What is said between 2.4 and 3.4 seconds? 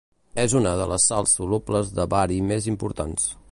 més importants.